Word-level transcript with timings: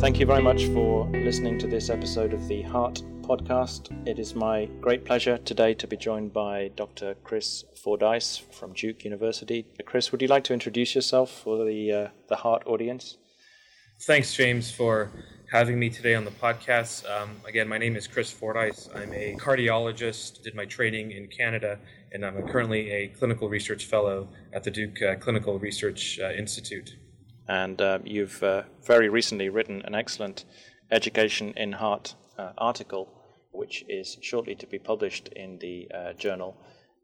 Thank 0.00 0.18
you 0.18 0.24
very 0.24 0.42
much 0.42 0.64
for 0.68 1.06
listening 1.10 1.58
to 1.58 1.66
this 1.66 1.90
episode 1.90 2.32
of 2.32 2.48
the 2.48 2.62
Heart 2.62 3.02
podcast. 3.20 3.94
It 4.08 4.18
is 4.18 4.34
my 4.34 4.64
great 4.80 5.04
pleasure 5.04 5.36
today 5.36 5.74
to 5.74 5.86
be 5.86 5.98
joined 5.98 6.32
by 6.32 6.70
Dr. 6.74 7.16
Chris 7.22 7.64
Fordyce 7.84 8.38
from 8.38 8.72
Duke 8.72 9.04
University. 9.04 9.66
Chris, 9.84 10.10
would 10.10 10.22
you 10.22 10.28
like 10.28 10.44
to 10.44 10.54
introduce 10.54 10.94
yourself 10.94 11.30
for 11.30 11.66
the 11.66 11.92
uh, 11.92 12.08
the 12.28 12.36
Heart 12.36 12.62
audience? 12.64 13.18
Thanks, 14.00 14.32
James, 14.32 14.70
for 14.70 15.10
having 15.52 15.78
me 15.78 15.90
today 15.90 16.14
on 16.14 16.24
the 16.24 16.30
podcast. 16.30 17.04
Um, 17.10 17.36
again, 17.46 17.68
my 17.68 17.76
name 17.76 17.94
is 17.94 18.06
Chris 18.06 18.32
Fordyce. 18.32 18.88
I'm 18.94 19.12
a 19.12 19.36
cardiologist, 19.38 20.42
did 20.42 20.54
my 20.54 20.64
training 20.64 21.10
in 21.10 21.26
Canada, 21.26 21.78
and 22.12 22.24
I'm 22.24 22.48
currently 22.48 22.90
a 22.90 23.08
clinical 23.08 23.50
research 23.50 23.84
fellow 23.84 24.28
at 24.54 24.64
the 24.64 24.70
Duke 24.70 25.02
uh, 25.02 25.16
Clinical 25.16 25.58
Research 25.58 26.18
uh, 26.22 26.30
Institute. 26.30 26.96
And 27.50 27.82
uh, 27.82 27.98
you've 28.04 28.40
uh, 28.44 28.62
very 28.86 29.08
recently 29.08 29.48
written 29.48 29.82
an 29.84 29.92
excellent 29.92 30.44
Education 30.92 31.52
in 31.56 31.72
Heart 31.72 32.14
uh, 32.38 32.52
article, 32.56 33.08
which 33.50 33.84
is 33.88 34.18
shortly 34.20 34.54
to 34.54 34.68
be 34.68 34.78
published 34.78 35.26
in 35.34 35.58
the 35.58 35.88
uh, 35.92 36.12
journal. 36.12 36.56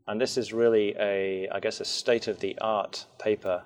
And 0.07 0.21
this 0.21 0.39
is 0.39 0.53
really 0.53 0.95
a, 1.01 1.49
I 1.49 1.59
guess, 1.59 1.81
a 1.81 1.85
state 1.85 2.29
of 2.29 2.39
the 2.39 2.57
art 2.61 3.07
paper, 3.19 3.65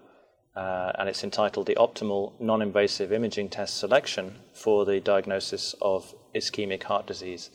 uh, 0.57 0.93
and 0.99 1.07
it's 1.07 1.23
entitled 1.23 1.67
The 1.67 1.75
Optimal 1.75 2.41
Non 2.41 2.63
Invasive 2.63 3.13
Imaging 3.13 3.51
Test 3.51 3.77
Selection 3.77 4.37
for 4.55 4.87
the 4.87 5.01
Diagnosis 5.01 5.75
of 5.83 6.15
Ischemic 6.35 6.85
Heart 6.85 7.07
Disease. 7.07 7.51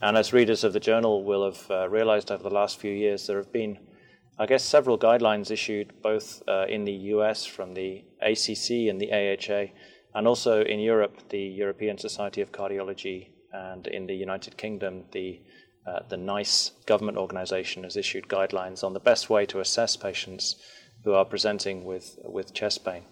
And 0.00 0.16
as 0.16 0.32
readers 0.32 0.64
of 0.64 0.72
the 0.72 0.80
journal 0.80 1.24
will 1.24 1.44
have 1.44 1.92
realized 1.92 2.30
over 2.30 2.42
the 2.42 2.48
last 2.48 2.80
few 2.80 2.92
years, 2.92 3.26
there 3.26 3.36
have 3.36 3.52
been 3.52 3.78
I 4.38 4.46
guess 4.46 4.64
several 4.64 4.98
guidelines 4.98 5.50
issued 5.50 6.00
both 6.02 6.42
uh, 6.48 6.64
in 6.68 6.84
the 6.84 6.92
US 7.14 7.44
from 7.44 7.74
the 7.74 8.04
ACC 8.20 8.88
and 8.88 9.00
the 9.00 9.12
AHA, 9.12 9.72
and 10.14 10.26
also 10.26 10.62
in 10.62 10.80
Europe, 10.80 11.28
the 11.28 11.42
European 11.42 11.98
Society 11.98 12.40
of 12.40 12.52
Cardiology, 12.52 13.28
and 13.52 13.86
in 13.86 14.06
the 14.06 14.14
United 14.14 14.56
Kingdom, 14.56 15.04
the 15.12 15.40
uh, 15.84 15.98
the 16.08 16.16
NICE 16.16 16.72
government 16.86 17.18
organization 17.18 17.82
has 17.82 17.96
issued 17.96 18.28
guidelines 18.28 18.84
on 18.84 18.92
the 18.92 19.00
best 19.00 19.28
way 19.28 19.44
to 19.46 19.58
assess 19.58 19.96
patients 19.96 20.54
who 21.04 21.12
are 21.12 21.24
presenting 21.24 21.84
with 21.84 22.18
with 22.24 22.54
chest 22.54 22.84
pain. 22.84 23.02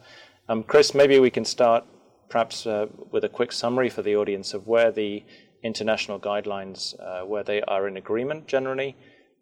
Um, 0.48 0.62
Chris, 0.62 0.94
maybe 0.94 1.18
we 1.18 1.30
can 1.30 1.44
start 1.44 1.84
perhaps 2.28 2.66
uh, 2.66 2.86
with 3.10 3.24
a 3.24 3.28
quick 3.28 3.52
summary 3.52 3.90
for 3.90 4.02
the 4.02 4.16
audience 4.16 4.54
of 4.54 4.66
where 4.66 4.92
the 4.92 5.24
international 5.62 6.18
guidelines, 6.18 6.94
uh, 7.00 7.26
where 7.26 7.42
they 7.42 7.60
are 7.62 7.88
in 7.88 7.96
agreement 7.96 8.46
generally, 8.46 8.96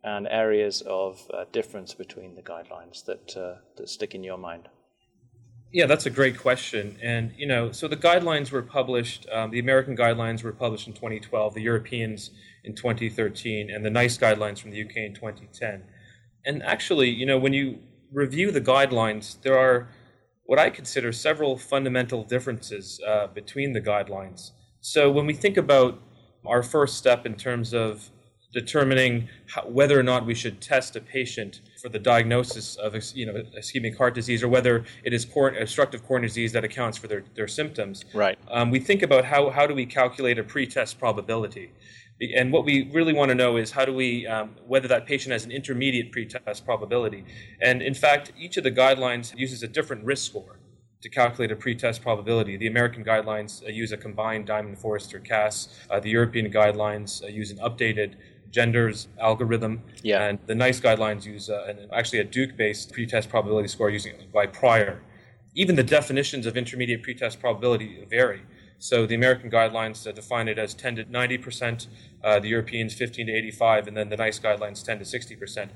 and 0.04 0.26
areas 0.28 0.82
of 0.82 1.20
uh, 1.34 1.44
difference 1.52 1.94
between 1.94 2.34
the 2.34 2.42
guidelines 2.42 3.04
that, 3.04 3.36
uh, 3.36 3.56
that 3.76 3.88
stick 3.88 4.14
in 4.14 4.22
your 4.22 4.38
mind? 4.38 4.68
Yeah, 5.70 5.86
that's 5.86 6.06
a 6.06 6.10
great 6.10 6.38
question. 6.38 6.96
And, 7.02 7.34
you 7.36 7.46
know, 7.46 7.72
so 7.72 7.88
the 7.88 7.96
guidelines 7.96 8.50
were 8.50 8.62
published, 8.62 9.26
um, 9.30 9.50
the 9.50 9.58
American 9.58 9.96
guidelines 9.96 10.42
were 10.42 10.52
published 10.52 10.86
in 10.86 10.94
2012, 10.94 11.54
the 11.54 11.60
Europeans 11.60 12.30
in 12.64 12.74
2013, 12.74 13.70
and 13.70 13.84
the 13.84 13.90
NICE 13.90 14.16
guidelines 14.16 14.60
from 14.60 14.70
the 14.70 14.82
UK 14.82 14.96
in 14.96 15.14
2010. 15.14 15.84
And 16.46 16.62
actually, 16.62 17.10
you 17.10 17.26
know, 17.26 17.38
when 17.38 17.52
you 17.52 17.80
review 18.10 18.50
the 18.50 18.62
guidelines, 18.62 19.40
there 19.42 19.58
are 19.58 19.88
what 20.44 20.58
I 20.58 20.70
consider 20.70 21.12
several 21.12 21.58
fundamental 21.58 22.24
differences 22.24 22.98
uh, 23.06 23.26
between 23.26 23.74
the 23.74 23.82
guidelines. 23.82 24.52
So 24.80 25.10
when 25.10 25.26
we 25.26 25.34
think 25.34 25.58
about 25.58 26.00
our 26.46 26.62
first 26.62 26.96
step 26.96 27.26
in 27.26 27.34
terms 27.34 27.74
of 27.74 28.10
determining 28.52 29.28
how, 29.46 29.62
whether 29.62 29.98
or 29.98 30.02
not 30.02 30.24
we 30.24 30.34
should 30.34 30.60
test 30.60 30.96
a 30.96 31.00
patient 31.00 31.60
for 31.82 31.88
the 31.88 31.98
diagnosis 31.98 32.76
of 32.76 32.94
you 33.14 33.26
know 33.26 33.42
ischemic 33.58 33.96
heart 33.96 34.14
disease 34.14 34.42
or 34.42 34.48
whether 34.48 34.84
it 35.04 35.12
is 35.12 35.24
cor- 35.24 35.50
obstructive 35.50 36.02
coronary 36.06 36.28
disease 36.28 36.52
that 36.52 36.64
accounts 36.64 36.96
for 36.96 37.08
their, 37.08 37.24
their 37.34 37.48
symptoms. 37.48 38.04
Right. 38.14 38.38
Um, 38.50 38.70
we 38.70 38.80
think 38.80 39.02
about 39.02 39.24
how, 39.24 39.50
how 39.50 39.66
do 39.66 39.74
we 39.74 39.86
calculate 39.86 40.38
a 40.38 40.44
pretest 40.44 40.98
probability. 40.98 41.72
And 42.34 42.52
what 42.52 42.64
we 42.64 42.90
really 42.92 43.12
want 43.12 43.28
to 43.28 43.34
know 43.34 43.58
is 43.58 43.70
how 43.70 43.84
do 43.84 43.94
we, 43.94 44.26
um, 44.26 44.56
whether 44.66 44.88
that 44.88 45.06
patient 45.06 45.32
has 45.32 45.44
an 45.44 45.52
intermediate 45.52 46.10
pretest 46.10 46.64
probability. 46.64 47.24
And 47.60 47.80
in 47.80 47.94
fact, 47.94 48.32
each 48.36 48.56
of 48.56 48.64
the 48.64 48.72
guidelines 48.72 49.36
uses 49.38 49.62
a 49.62 49.68
different 49.68 50.04
risk 50.04 50.26
score 50.26 50.58
to 51.00 51.08
calculate 51.08 51.52
a 51.52 51.56
pretest 51.56 52.02
probability. 52.02 52.56
The 52.56 52.66
American 52.66 53.04
guidelines 53.04 53.64
uh, 53.64 53.68
use 53.68 53.92
a 53.92 53.96
combined 53.96 54.46
Diamond 54.46 54.78
Forrester 54.78 55.20
CASS. 55.20 55.68
Uh, 55.88 56.00
the 56.00 56.10
European 56.10 56.50
guidelines 56.50 57.22
uh, 57.22 57.28
use 57.28 57.52
an 57.52 57.58
updated 57.58 58.14
Genders 58.50 59.08
algorithm. 59.20 59.82
Yeah. 60.02 60.24
And 60.24 60.38
the 60.46 60.54
NICE 60.54 60.80
guidelines 60.80 61.24
use 61.24 61.50
uh, 61.50 61.66
an, 61.68 61.88
actually 61.92 62.20
a 62.20 62.24
Duke-based 62.24 62.92
pretest 62.92 63.28
probability 63.28 63.68
score 63.68 63.90
using 63.90 64.14
by 64.32 64.46
Pryor. 64.46 65.02
Even 65.54 65.76
the 65.76 65.82
definitions 65.82 66.46
of 66.46 66.56
intermediate 66.56 67.02
pretest 67.02 67.40
probability 67.40 68.04
vary. 68.08 68.42
So 68.78 69.06
the 69.06 69.14
American 69.14 69.50
guidelines 69.50 70.06
uh, 70.06 70.12
define 70.12 70.48
it 70.48 70.58
as 70.58 70.72
10 70.74 70.96
to 70.96 71.04
90 71.10 71.38
percent, 71.38 71.88
uh, 72.22 72.38
the 72.38 72.48
Europeans 72.48 72.94
15 72.94 73.26
to 73.26 73.32
85, 73.32 73.88
and 73.88 73.96
then 73.96 74.08
the 74.08 74.16
NICE 74.16 74.38
guidelines 74.38 74.84
10 74.84 75.00
to 75.00 75.04
60 75.04 75.36
percent. 75.36 75.72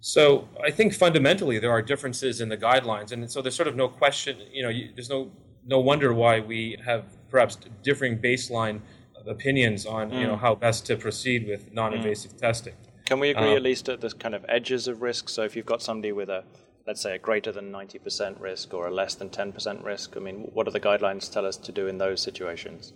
So 0.00 0.48
I 0.62 0.70
think 0.70 0.94
fundamentally 0.94 1.58
there 1.58 1.70
are 1.70 1.82
differences 1.82 2.40
in 2.40 2.48
the 2.48 2.56
guidelines, 2.56 3.12
and 3.12 3.30
so 3.30 3.40
there's 3.42 3.54
sort 3.54 3.68
of 3.68 3.76
no 3.76 3.88
question. 3.88 4.38
You 4.52 4.62
know, 4.62 4.68
you, 4.68 4.90
there's 4.94 5.10
no 5.10 5.30
no 5.66 5.80
wonder 5.80 6.12
why 6.12 6.40
we 6.40 6.78
have 6.84 7.04
perhaps 7.30 7.56
differing 7.82 8.18
baseline 8.18 8.80
opinions 9.26 9.86
on 9.86 10.10
mm. 10.10 10.20
you 10.20 10.26
know 10.26 10.36
mm. 10.36 10.40
how 10.40 10.54
best 10.54 10.86
to 10.86 10.96
proceed 10.96 11.46
with 11.46 11.72
non-invasive 11.72 12.32
mm. 12.32 12.40
testing. 12.40 12.74
Can 13.06 13.20
we 13.20 13.30
agree 13.30 13.50
um, 13.50 13.56
at 13.56 13.62
least 13.62 13.88
at 13.88 14.00
the 14.00 14.10
kind 14.10 14.34
of 14.34 14.44
edges 14.48 14.88
of 14.88 15.02
risk? 15.02 15.28
So 15.28 15.42
if 15.42 15.54
you've 15.54 15.66
got 15.66 15.82
somebody 15.82 16.12
with 16.12 16.28
a 16.28 16.44
let's 16.86 17.00
say 17.00 17.14
a 17.14 17.18
greater 17.18 17.50
than 17.50 17.72
90% 17.72 18.40
risk 18.40 18.74
or 18.74 18.88
a 18.88 18.90
less 18.90 19.14
than 19.14 19.30
10% 19.30 19.82
risk, 19.82 20.18
I 20.18 20.20
mean, 20.20 20.50
what 20.52 20.66
do 20.66 20.70
the 20.70 20.80
guidelines 20.80 21.32
tell 21.32 21.46
us 21.46 21.56
to 21.56 21.72
do 21.72 21.86
in 21.86 21.96
those 21.96 22.20
situations? 22.20 22.92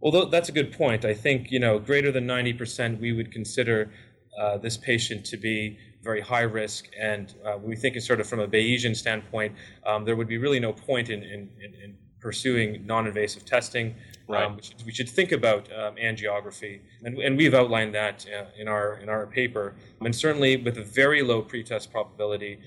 Well, 0.00 0.26
that's 0.26 0.48
a 0.48 0.52
good 0.52 0.72
point. 0.72 1.04
I 1.04 1.14
think 1.14 1.50
you 1.50 1.58
know 1.58 1.78
greater 1.78 2.12
than 2.12 2.26
90% 2.26 3.00
we 3.00 3.12
would 3.12 3.32
consider 3.32 3.90
uh, 4.38 4.58
this 4.58 4.76
patient 4.76 5.24
to 5.26 5.36
be 5.36 5.78
very 6.02 6.20
high 6.20 6.42
risk, 6.42 6.86
and 7.00 7.34
uh, 7.44 7.58
we 7.58 7.74
think 7.74 7.96
it's 7.96 8.06
sort 8.06 8.20
of 8.20 8.28
from 8.28 8.40
a 8.40 8.46
Bayesian 8.46 8.94
standpoint, 8.94 9.54
um, 9.84 10.04
there 10.04 10.14
would 10.14 10.28
be 10.28 10.38
really 10.38 10.60
no 10.60 10.72
point 10.72 11.10
in, 11.10 11.22
in, 11.22 11.50
in 11.82 11.96
pursuing 12.26 12.84
non-invasive 12.84 13.44
testing. 13.44 13.94
Right. 14.26 14.42
Um, 14.42 14.56
we, 14.56 14.62
should, 14.62 14.82
we, 14.86 14.92
should, 14.92 15.08
think 15.08 15.30
about 15.30 15.62
um, 15.72 15.94
angiography, 15.94 16.80
and, 17.04 17.16
and, 17.18 17.36
we've 17.36 17.54
outlined 17.54 17.94
that 17.94 18.26
uh, 18.36 18.46
in 18.58 18.66
our 18.66 18.98
in 18.98 19.08
our 19.08 19.24
paper. 19.28 19.76
And 20.00 20.12
certainly, 20.12 20.56
with 20.56 20.76
a 20.78 20.82
very 20.82 21.22
low 21.22 21.40
pretest 21.40 21.92
probability, 21.92 22.58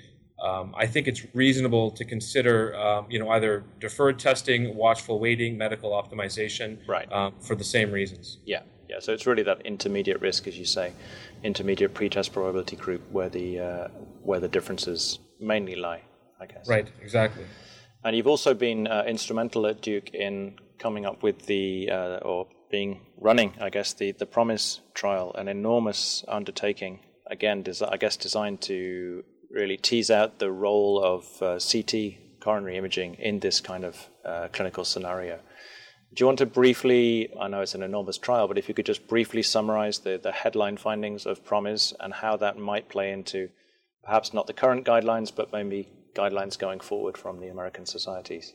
um, 0.41 0.73
I 0.83 0.85
think 0.87 1.09
it's 1.09 1.21
reasonable 1.33 1.91
to 1.91 2.05
consider, 2.05 2.73
um, 2.85 3.07
you 3.09 3.19
know, 3.19 3.29
either 3.31 3.65
deferred 3.81 4.17
testing, 4.17 4.73
watchful 4.77 5.19
waiting, 5.19 5.57
medical 5.57 5.91
optimization, 5.91 6.77
right. 6.87 7.11
Um, 7.11 7.33
for 7.41 7.55
the 7.57 7.65
same 7.65 7.91
reasons. 7.91 8.37
Yeah, 8.45 8.61
yeah. 8.87 8.99
So 9.01 9.11
it's 9.11 9.27
really 9.27 9.43
that 9.43 9.59
intermediate 9.65 10.21
risk, 10.21 10.47
as 10.47 10.57
you 10.57 10.63
say, 10.77 10.93
intermediate 11.43 11.93
pretest 11.93 12.31
probability 12.31 12.77
group 12.77 13.01
where 13.11 13.27
the 13.27 13.47
uh, 13.59 13.87
where 14.23 14.39
the 14.39 14.47
differences 14.47 15.19
mainly 15.41 15.75
lie, 15.75 16.03
I 16.39 16.45
guess. 16.45 16.65
Right. 16.69 16.87
Exactly. 17.01 17.43
And 18.03 18.15
you've 18.15 18.27
also 18.27 18.53
been 18.53 18.87
uh, 18.87 19.03
instrumental 19.05 19.67
at 19.67 19.81
Duke 19.81 20.13
in 20.13 20.57
coming 20.77 21.05
up 21.05 21.21
with 21.21 21.45
the, 21.47 21.89
uh, 21.91 22.17
or 22.17 22.47
being 22.71 23.01
running, 23.17 23.53
I 23.59 23.69
guess, 23.69 23.93
the, 23.93 24.13
the 24.13 24.25
PROMISE 24.25 24.79
trial, 24.93 25.33
an 25.35 25.47
enormous 25.47 26.23
undertaking, 26.27 27.01
again, 27.29 27.65
I 27.89 27.97
guess 27.97 28.15
designed 28.15 28.61
to 28.61 29.23
really 29.51 29.75
tease 29.75 30.09
out 30.09 30.39
the 30.39 30.51
role 30.51 31.03
of 31.03 31.41
uh, 31.41 31.59
CT 31.59 32.39
coronary 32.41 32.77
imaging 32.77 33.15
in 33.15 33.39
this 33.39 33.59
kind 33.59 33.83
of 33.83 34.07
uh, 34.23 34.47
clinical 34.53 34.85
scenario. 34.85 35.39
Do 36.13 36.21
you 36.21 36.25
want 36.25 36.39
to 36.39 36.45
briefly, 36.45 37.29
I 37.39 37.47
know 37.49 37.61
it's 37.61 37.75
an 37.75 37.83
enormous 37.83 38.17
trial, 38.17 38.47
but 38.47 38.57
if 38.57 38.67
you 38.69 38.73
could 38.73 38.85
just 38.85 39.07
briefly 39.07 39.43
summarize 39.43 39.99
the, 39.99 40.19
the 40.21 40.31
headline 40.31 40.77
findings 40.77 41.25
of 41.25 41.45
PROMISE 41.45 41.93
and 41.99 42.13
how 42.13 42.37
that 42.37 42.57
might 42.57 42.89
play 42.89 43.11
into 43.11 43.49
perhaps 44.03 44.33
not 44.33 44.47
the 44.47 44.53
current 44.53 44.85
guidelines, 44.85 45.35
but 45.35 45.51
maybe 45.51 45.89
guidelines 46.15 46.57
going 46.57 46.79
forward 46.79 47.17
from 47.17 47.39
the 47.39 47.47
American 47.47 47.85
societies? 47.85 48.53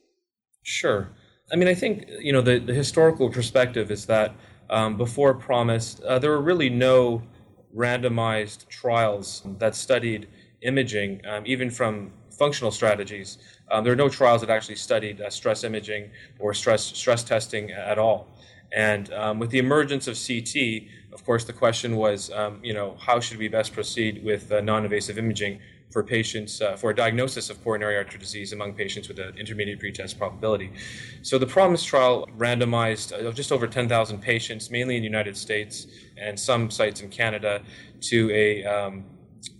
Sure. 0.62 1.11
I 1.53 1.56
mean, 1.56 1.69
I 1.69 1.75
think 1.75 2.06
you 2.21 2.33
know 2.33 2.41
the, 2.41 2.59
the 2.59 2.75
historical 2.75 3.31
perspective 3.31 3.91
is 3.91 4.06
that 4.06 4.35
um, 4.71 4.97
before 4.97 5.35
PROMISE, 5.35 6.01
uh, 6.06 6.19
there 6.19 6.31
were 6.31 6.41
really 6.41 6.71
no 6.71 7.23
randomized 7.77 8.69
trials 8.69 9.43
that 9.59 9.75
studied 9.75 10.29
imaging, 10.62 11.21
um, 11.27 11.43
even 11.47 11.71
from 11.71 12.12
functional 12.39 12.71
strategies. 12.71 13.39
Um, 13.71 13.85
there 13.85 13.93
are 13.93 13.97
no 13.97 14.09
trials 14.09 14.41
that 14.41 14.51
actually 14.51 14.77
studied 14.77 15.21
uh, 15.21 15.31
stress 15.31 15.65
imaging 15.65 16.11
or 16.39 16.55
stress 16.55 16.83
stress 16.83 17.23
testing 17.23 17.71
at 17.71 17.99
all. 17.99 18.29
And 18.73 19.12
um, 19.12 19.39
with 19.39 19.51
the 19.51 19.59
emergence 19.59 20.09
of 20.09 20.19
CT, 20.19 20.89
of 21.12 21.25
course, 21.25 21.45
the 21.45 21.53
question 21.53 21.97
was, 21.97 22.31
um, 22.33 22.59
you 22.62 22.75
know, 22.75 22.97
how 22.99 23.21
should 23.21 23.39
we 23.39 23.47
best 23.49 23.73
proceed 23.73 24.25
with 24.25 24.51
uh, 24.51 24.61
non-invasive 24.61 25.17
imaging 25.17 25.61
for 25.94 26.02
patients 26.02 26.61
uh, 26.61 26.75
for 26.75 26.91
a 26.91 26.94
diagnosis 26.94 27.50
of 27.50 27.62
coronary 27.62 27.96
artery 27.96 28.19
disease 28.19 28.52
among 28.52 28.75
patients 28.75 29.06
with 29.06 29.20
an 29.20 29.32
intermediate 29.38 29.79
pretest 29.79 30.19
probability. 30.19 30.73
So 31.23 31.38
the 31.38 31.46
PROMISE 31.46 31.85
trial 31.85 32.29
randomized 32.37 33.12
uh, 33.12 33.31
just 33.31 33.52
over 33.52 33.69
10,000 33.69 34.20
patients, 34.20 34.73
mainly 34.73 34.96
in 34.96 35.02
the 35.02 35.06
United 35.06 35.37
States 35.37 35.87
and 36.17 36.38
some 36.38 36.69
sites 36.69 37.00
in 37.00 37.11
Canada, 37.11 37.62
to 38.11 38.29
a, 38.32 38.64
um, 38.64 39.05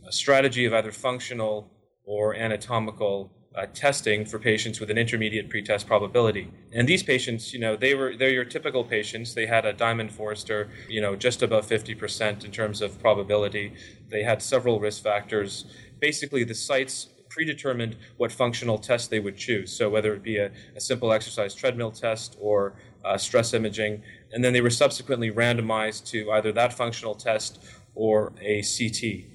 a 0.09 0.11
strategy 0.11 0.65
of 0.65 0.75
either 0.75 0.91
functional 0.91 1.71
or 2.05 2.35
anatomical 2.35 3.31
uh, 3.57 3.67
testing 3.73 4.25
for 4.25 4.39
patients 4.39 4.81
with 4.81 4.91
an 4.91 4.99
intermediate 4.99 5.49
pretest 5.49 5.87
probability. 5.87 6.51
And 6.73 6.89
these 6.89 7.03
patients, 7.03 7.53
you 7.53 7.61
know, 7.61 7.77
they 7.77 7.95
were 7.95 8.17
they're 8.17 8.31
your 8.31 8.45
typical 8.45 8.85
patients. 8.85 9.35
They 9.35 9.47
had 9.47 9.65
a 9.65 9.73
Diamond 9.73 10.13
Forrester, 10.13 10.71
you 10.89 11.01
know, 11.01 11.15
just 11.15 11.43
above 11.43 11.67
50% 11.67 12.45
in 12.45 12.51
terms 12.51 12.83
of 12.83 13.01
probability. 13.01 13.75
They 14.09 14.23
had 14.23 14.43
several 14.43 14.81
risk 14.81 15.03
factors. 15.03 15.67
Basically, 16.01 16.43
the 16.45 16.55
sites 16.55 17.09
predetermined 17.29 17.97
what 18.17 18.31
functional 18.31 18.79
test 18.79 19.11
they 19.11 19.21
would 19.21 19.37
choose. 19.37 19.77
So 19.77 19.91
whether 19.91 20.15
it 20.15 20.23
be 20.23 20.37
a, 20.37 20.51
a 20.77 20.81
simple 20.81 21.13
exercise 21.13 21.55
treadmill 21.55 21.91
test 21.91 22.37
or 22.41 22.75
uh, 23.05 23.19
stress 23.19 23.55
imaging, 23.55 24.03
and 24.33 24.43
then 24.43 24.53
they 24.53 24.61
were 24.61 24.71
subsequently 24.71 25.31
randomized 25.31 26.07
to 26.07 26.31
either 26.33 26.53
that 26.53 26.73
functional 26.73 27.15
test 27.15 27.63
or 27.95 28.33
a 28.41 28.63
CT. 28.63 29.27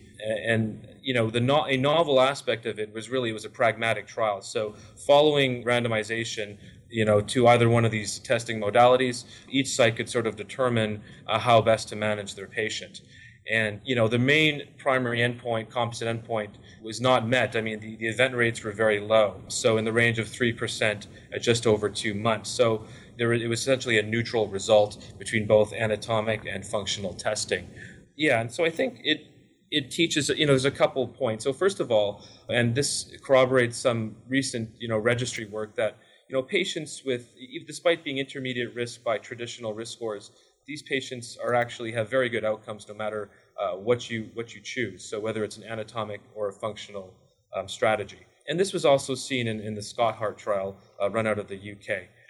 And 0.46 0.86
you 1.10 1.16
know, 1.16 1.28
the 1.32 1.40
no, 1.40 1.66
a 1.66 1.76
novel 1.76 2.22
aspect 2.22 2.68
of 2.68 2.78
it 2.78 2.94
was 2.94 3.10
really 3.10 3.32
it 3.32 3.34
was 3.34 3.44
a 3.44 3.50
pragmatic 3.50 4.06
trial. 4.06 4.44
So 4.44 4.76
following 5.08 5.64
randomization, 5.64 6.60
you 6.88 7.04
know, 7.04 7.20
to 7.34 7.48
either 7.48 7.68
one 7.68 7.84
of 7.84 7.90
these 7.90 8.20
testing 8.20 8.62
modalities, 8.62 9.24
each 9.50 9.70
site 9.70 9.96
could 9.96 10.08
sort 10.08 10.28
of 10.28 10.36
determine 10.36 11.02
uh, 11.26 11.40
how 11.40 11.62
best 11.62 11.90
to 11.90 11.96
manage 11.96 12.36
their 12.36 12.46
patient. 12.46 13.02
And 13.50 13.82
you 13.84 13.96
know, 13.96 14.08
the 14.08 14.20
main 14.20 14.68
primary 14.78 15.18
endpoint, 15.18 15.72
composite 15.72 16.08
endpoint, 16.08 16.52
was 16.84 17.02
not 17.02 17.28
met. 17.28 17.56
I 17.56 17.62
mean, 17.62 17.80
the, 17.80 17.96
the 17.96 18.08
event 18.08 18.36
rates 18.36 18.64
were 18.64 18.72
very 18.72 19.00
low, 19.00 19.42
so 19.48 19.78
in 19.78 19.86
the 19.86 19.92
range 19.92 20.20
of 20.20 20.28
three 20.28 20.54
percent 20.54 21.08
at 21.34 21.42
just 21.42 21.66
over 21.66 21.90
two 21.90 22.14
months. 22.14 22.52
So 22.52 22.86
there, 23.18 23.34
it 23.34 23.48
was 23.48 23.62
essentially 23.62 23.98
a 23.98 24.04
neutral 24.04 24.48
result 24.48 24.92
between 25.18 25.48
both 25.48 25.74
anatomic 25.74 26.46
and 26.46 26.64
functional 26.64 27.16
testing. 27.16 27.68
Yeah, 28.16 28.42
and 28.42 28.52
so 28.52 28.64
I 28.64 28.70
think 28.70 29.00
it 29.04 29.29
it 29.72 29.92
teaches 29.92 30.30
you 30.30 30.46
know 30.46 30.54
there's 30.54 30.66
a 30.66 30.72
couple 30.72 31.04
of 31.04 31.14
points. 31.14 31.44
So 31.44 31.54
first 31.54 31.80
of 31.80 31.92
all 31.92 32.24
and 32.50 32.76
this 32.76 33.12
corroborates 33.22 33.78
some 33.78 34.16
recent 34.28 34.70
you 34.80 34.88
know 34.88 34.98
registry 34.98 35.46
work 35.46 35.76
that 35.76 35.98
you 36.28 36.36
know 36.36 36.44
patients 36.44 37.04
with 37.06 37.30
despite 37.68 38.04
being 38.04 38.18
intermediate 38.18 38.74
risk 38.76 39.04
by 39.04 39.18
traditional 39.18 39.74
risk 39.74 39.94
scores 39.94 40.32
these 40.70 40.84
patients 40.84 41.36
are 41.44 41.56
actually 41.56 41.92
have 41.92 42.12
very 42.12 42.30
good 42.30 42.46
outcomes 42.46 42.88
no 42.88 42.94
matter 42.94 43.32
uh, 43.60 43.72
what 43.72 44.10
you 44.10 44.30
what 44.36 44.54
you 44.54 44.62
choose. 44.62 45.04
So 45.04 45.20
whether 45.20 45.44
it's 45.44 45.58
an 45.58 45.64
anatomic 45.64 46.22
or 46.36 46.50
a 46.50 46.54
functional 46.54 47.14
um, 47.56 47.68
strategy. 47.68 48.20
And 48.48 48.60
this 48.60 48.72
was 48.72 48.86
also 48.86 49.16
seen 49.16 49.48
in, 49.48 49.60
in 49.60 49.76
the 49.76 49.82
SCOT-HEART 49.82 50.38
trial 50.38 50.78
uh, 51.02 51.10
run 51.10 51.28
out 51.28 51.40
of 51.40 51.48
the 51.48 51.56
uk 51.72 51.88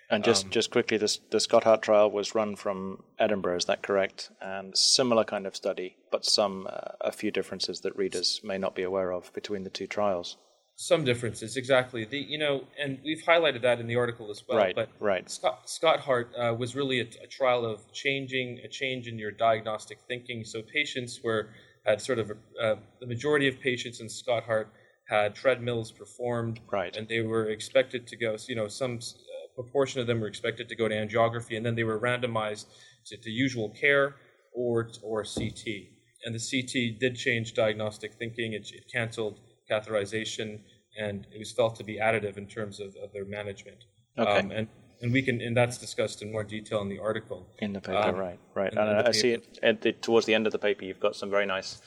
and 0.09 0.23
just, 0.23 0.45
um, 0.45 0.51
just 0.51 0.71
quickly, 0.71 0.97
this, 0.97 1.19
the 1.29 1.39
SCOT-HEART 1.39 1.83
trial 1.83 2.09
was 2.09 2.33
run 2.33 2.55
from 2.55 3.03
Edinburgh, 3.19 3.57
is 3.57 3.65
that 3.65 3.83
correct? 3.83 4.31
And 4.41 4.75
similar 4.75 5.23
kind 5.23 5.45
of 5.45 5.55
study, 5.55 5.97
but 6.11 6.25
some 6.25 6.67
uh, 6.67 6.93
a 7.01 7.11
few 7.11 7.29
differences 7.29 7.81
that 7.81 7.95
readers 7.95 8.41
may 8.43 8.57
not 8.57 8.75
be 8.75 8.81
aware 8.83 9.11
of 9.11 9.31
between 9.33 9.63
the 9.63 9.69
two 9.69 9.87
trials. 9.87 10.37
Some 10.81 11.03
differences, 11.03 11.57
exactly. 11.57 12.05
The 12.05 12.19
you 12.19 12.37
know, 12.37 12.63
and 12.81 12.99
we've 13.03 13.21
highlighted 13.21 13.63
that 13.63 13.81
in 13.81 13.87
the 13.87 13.97
article 13.97 14.31
as 14.31 14.41
well. 14.47 14.57
Right, 14.57 14.73
but 14.73 14.87
right. 15.01 15.29
Scott, 15.29 15.69
SCOT-HEART 15.69 16.31
uh, 16.37 16.55
was 16.57 16.73
really 16.73 17.01
a, 17.01 17.07
a, 17.21 17.27
trial 17.27 17.65
of 17.65 17.81
changing 17.91 18.61
a 18.63 18.69
change 18.69 19.09
in 19.09 19.19
your 19.19 19.31
diagnostic 19.31 19.97
thinking. 20.07 20.45
So 20.45 20.61
patients 20.61 21.19
were 21.21 21.49
had 21.85 22.01
sort 22.01 22.17
of 22.17 22.31
a, 22.31 22.63
uh, 22.63 22.75
the 23.01 23.07
majority 23.07 23.49
of 23.49 23.59
patients 23.59 23.99
in 23.99 24.07
SCOT-HEART 24.07 24.69
had 25.09 25.35
treadmills 25.35 25.91
performed, 25.91 26.61
right, 26.71 26.95
and 26.95 27.09
they 27.09 27.19
were 27.19 27.49
expected 27.49 28.07
to 28.07 28.15
go. 28.15 28.37
You 28.47 28.55
know, 28.55 28.69
some 28.69 28.99
proportion 29.61 29.99
of 29.99 30.07
them 30.07 30.19
were 30.19 30.27
expected 30.27 30.69
to 30.69 30.75
go 30.75 30.87
to 30.87 30.95
angiography, 30.95 31.57
and 31.57 31.65
then 31.65 31.75
they 31.75 31.83
were 31.83 31.99
randomized 31.99 32.65
to, 33.07 33.17
to 33.17 33.29
usual 33.29 33.69
care 33.69 34.15
or, 34.53 34.89
or 35.03 35.23
CT. 35.23 35.65
And 36.25 36.35
the 36.35 36.39
CT 36.39 36.99
did 36.99 37.15
change 37.15 37.53
diagnostic 37.53 38.13
thinking, 38.13 38.53
it, 38.53 38.67
it 38.73 38.83
canceled 38.91 39.39
catheterization, 39.69 40.59
and 40.97 41.27
it 41.33 41.39
was 41.39 41.51
felt 41.51 41.75
to 41.77 41.83
be 41.83 41.97
additive 41.97 42.37
in 42.37 42.47
terms 42.47 42.79
of, 42.79 42.95
of 43.03 43.11
their 43.13 43.25
management. 43.25 43.83
Okay. 44.17 44.39
Um, 44.39 44.51
and 44.51 44.67
and 45.01 45.13
we 45.13 45.21
can 45.21 45.39
and 45.41 45.55
that's 45.55 45.77
discussed 45.77 46.21
in 46.21 46.31
more 46.31 46.43
detail 46.43 46.81
in 46.81 46.89
the 46.89 46.99
article 46.99 47.47
in 47.59 47.71
the 47.71 47.79
paper 47.79 47.97
um, 47.97 48.15
right 48.15 48.39
right 48.53 48.73
and 48.73 49.07
i 49.07 49.11
see 49.11 49.31
it 49.31 49.59
at 49.63 49.81
the, 49.81 49.93
towards 49.93 50.25
the 50.25 50.33
end 50.33 50.45
of 50.45 50.51
the 50.51 50.59
paper 50.59 50.83
you've 50.83 50.99
got 50.99 51.15
some 51.15 51.29
very 51.29 51.45
nice 51.45 51.81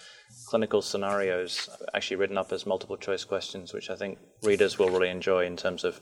clinical 0.46 0.80
scenarios 0.80 1.68
actually 1.92 2.16
written 2.16 2.38
up 2.38 2.52
as 2.52 2.64
multiple 2.64 2.96
choice 2.96 3.22
questions 3.22 3.74
which 3.74 3.90
i 3.90 3.96
think 3.96 4.18
readers 4.42 4.78
will 4.78 4.88
really 4.88 5.10
enjoy 5.10 5.44
in 5.44 5.58
terms 5.58 5.84
of 5.84 6.00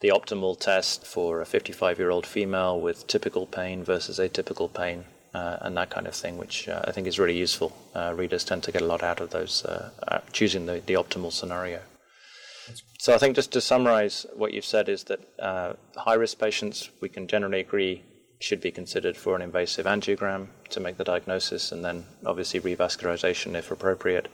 the 0.00 0.08
optimal 0.08 0.58
test 0.58 1.06
for 1.06 1.40
a 1.40 1.46
55 1.46 1.98
year 1.98 2.10
old 2.10 2.26
female 2.26 2.80
with 2.80 3.06
typical 3.06 3.46
pain 3.46 3.82
versus 3.82 4.18
atypical 4.18 4.72
pain, 4.72 5.04
uh, 5.34 5.58
and 5.62 5.76
that 5.76 5.90
kind 5.90 6.06
of 6.06 6.14
thing, 6.14 6.36
which 6.36 6.68
uh, 6.68 6.82
I 6.84 6.92
think 6.92 7.06
is 7.06 7.18
really 7.18 7.36
useful. 7.36 7.76
Uh, 7.94 8.12
readers 8.14 8.44
tend 8.44 8.62
to 8.64 8.72
get 8.72 8.82
a 8.82 8.86
lot 8.86 9.02
out 9.02 9.20
of 9.20 9.30
those, 9.30 9.64
uh, 9.64 9.90
uh, 10.06 10.18
choosing 10.32 10.66
the, 10.66 10.82
the 10.84 10.94
optimal 10.94 11.32
scenario. 11.32 11.80
So 12.98 13.14
I 13.14 13.18
think 13.18 13.36
just 13.36 13.52
to 13.52 13.60
summarize 13.60 14.26
what 14.34 14.52
you've 14.52 14.64
said 14.64 14.88
is 14.88 15.04
that 15.04 15.20
uh, 15.38 15.74
high 15.96 16.14
risk 16.14 16.38
patients, 16.38 16.90
we 17.00 17.08
can 17.08 17.28
generally 17.28 17.60
agree, 17.60 18.02
should 18.38 18.60
be 18.60 18.70
considered 18.70 19.16
for 19.16 19.34
an 19.34 19.42
invasive 19.42 19.86
angiogram 19.86 20.48
to 20.70 20.80
make 20.80 20.96
the 20.98 21.04
diagnosis, 21.04 21.72
and 21.72 21.84
then 21.84 22.04
obviously 22.24 22.60
revascularization 22.60 23.54
if 23.54 23.70
appropriate. 23.70 24.28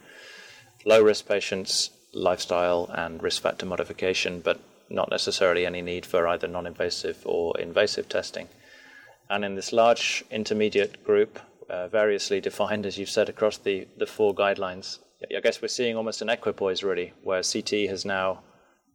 Low 0.85 1.03
risk 1.03 1.29
patients, 1.29 1.91
lifestyle 2.13 2.91
and 2.95 3.23
risk 3.23 3.43
factor 3.43 3.67
modification, 3.67 4.41
but 4.41 4.61
not 4.93 5.11
necessarily 5.11 5.65
any 5.67 5.83
need 5.83 6.05
for 6.05 6.29
either 6.29 6.47
non 6.47 6.67
invasive 6.67 7.19
or 7.25 7.59
invasive 7.59 8.09
testing. 8.09 8.49
And 9.31 9.45
in 9.45 9.55
this 9.55 9.73
large 9.73 10.25
intermediate 10.31 11.03
group, 11.03 11.39
uh, 11.71 11.89
variously 11.89 12.41
defined, 12.41 12.85
as 12.85 12.99
you've 12.99 13.09
said, 13.09 13.29
across 13.29 13.57
the, 13.57 13.89
the 13.97 14.07
four 14.07 14.35
guidelines, 14.35 14.99
I 15.35 15.41
guess 15.41 15.63
we're 15.63 15.69
seeing 15.69 15.97
almost 15.97 16.21
an 16.21 16.29
equipoise 16.29 16.83
really, 16.83 17.13
where 17.23 17.43
CT 17.43 17.89
has 17.89 18.05
now, 18.05 18.43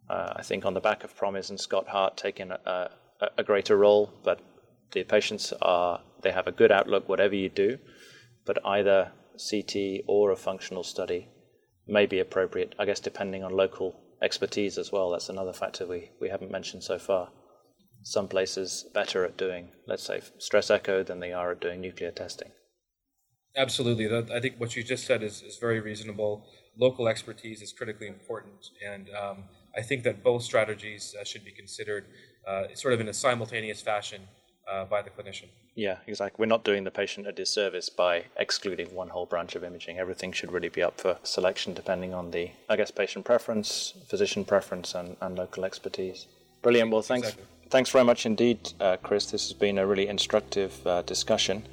uh, 0.10 0.34
I 0.36 0.44
think, 0.44 0.66
on 0.66 0.74
the 0.74 0.80
back 0.80 1.04
of 1.04 1.16
Promise 1.16 1.50
and 1.50 1.60
SCOT-HEART, 1.60 2.18
taken 2.18 2.52
a, 2.52 2.92
a, 3.20 3.30
a 3.40 3.44
greater 3.44 3.78
role, 3.78 4.14
but 4.24 4.42
the 4.92 5.04
patients 5.04 5.54
are, 5.62 6.02
they 6.22 6.32
have 6.32 6.48
a 6.48 6.52
good 6.52 6.72
outlook, 6.72 7.10
whatever 7.10 7.36
you 7.36 7.50
do, 7.50 7.80
but 8.46 8.64
either 8.66 9.12
CT 9.38 10.04
or 10.08 10.32
a 10.32 10.36
functional 10.36 10.84
study 10.84 11.30
may 11.88 12.06
be 12.06 12.20
appropriate, 12.20 12.76
I 12.78 12.86
guess, 12.86 13.00
depending 13.00 13.44
on 13.44 13.52
local 13.52 14.00
expertise 14.22 14.78
as 14.78 14.92
well. 14.92 15.12
That's 15.12 15.30
another 15.30 15.54
factor 15.54 15.86
we, 15.86 16.12
we 16.20 16.30
haven't 16.30 16.52
mentioned 16.52 16.84
so 16.84 16.98
far. 16.98 17.30
Some 18.04 18.28
places 18.28 18.86
better 18.94 19.26
at 19.26 19.38
doing, 19.38 19.70
let's 19.86 20.04
say, 20.04 20.22
stress 20.38 20.70
echo 20.70 21.04
than 21.04 21.20
they 21.20 21.34
are 21.34 21.52
at 21.52 21.62
doing 21.62 21.82
nuclear 21.82 22.12
testing. 22.12 22.52
Absolutely. 23.56 24.08
I 24.34 24.40
think 24.40 24.60
what 24.60 24.76
you 24.76 24.84
just 24.84 25.06
said 25.06 25.24
is, 25.24 25.42
is 25.42 25.58
very 25.58 25.80
reasonable. 25.80 26.46
Local 26.78 27.08
expertise 27.08 27.62
is 27.62 27.74
critically 27.74 28.08
important, 28.08 28.70
and 28.86 29.10
um, 29.10 29.46
I 29.76 29.82
think 29.82 30.04
that 30.04 30.24
both 30.24 30.44
strategies 30.44 31.16
uh, 31.20 31.24
should 31.24 31.44
be 31.44 31.52
considered 31.52 32.06
uh, 32.48 32.66
sort 32.76 32.94
of 32.94 33.02
in 33.02 33.10
a 33.10 33.14
simultaneous 33.14 33.82
fashion 33.82 34.22
uh, 34.70 34.86
by 34.86 35.02
the 35.02 35.10
clinician. 35.10 35.46
Yeah, 35.76 35.98
exactly. 36.08 36.42
We're 36.42 36.48
not 36.48 36.64
doing 36.64 36.84
the 36.84 36.92
patient 36.92 37.28
a 37.28 37.32
disservice 37.32 37.90
by 37.90 38.26
excluding 38.38 38.94
one 38.94 39.10
whole 39.10 39.26
branch 39.26 39.56
of 39.56 39.64
imaging. 39.64 40.00
Everything 40.00 40.32
should 40.32 40.52
really 40.52 40.70
be 40.70 40.82
up 40.82 41.00
for 41.00 41.18
selection 41.24 41.74
depending 41.74 42.14
on 42.14 42.32
the, 42.32 42.52
I 42.68 42.76
guess, 42.76 42.92
patient 42.92 43.26
preference, 43.26 43.94
physician 44.08 44.44
preference, 44.44 44.96
and, 44.96 45.18
and 45.22 45.38
local 45.38 45.66
expertise. 45.66 46.28
Brilliant. 46.62 46.92
Well, 46.92 47.02
thanks. 47.02 47.28
Exactly. 47.28 47.46
Thanks 47.70 47.90
very 47.90 48.06
much 48.06 48.26
indeed, 48.26 48.74
uh, 48.80 48.96
Chris. 49.04 49.30
This 49.30 49.44
has 49.44 49.54
been 49.54 49.78
a 49.78 49.86
really 49.86 50.08
instructive 50.08 50.86
uh, 50.88 51.02
discussion. 51.02 51.68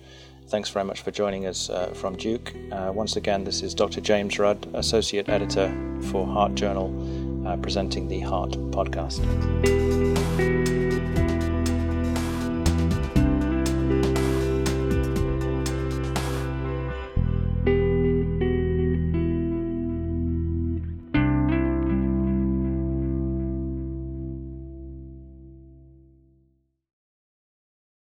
Thanks 0.49 0.69
very 0.69 0.85
much 0.85 1.01
for 1.01 1.11
joining 1.11 1.47
us 1.47 1.71
uh, 1.71 1.87
from 1.95 2.17
Duke. 2.17 2.53
Uh, 2.71 2.93
once 2.93 3.17
again, 3.17 3.45
this 3.45 3.63
is 3.63 3.75
Dr. 3.75 4.01
James 4.01 4.39
Rudd, 4.39 4.67
Associate 4.75 5.27
Editor 5.29 5.73
for 6.11 6.27
Heart 6.27 6.57
Journal, 6.57 7.49
uh, 7.49 7.57
presenting 7.57 8.09
the 8.09 8.21
Heart 8.21 8.51
podcast. 8.73 9.23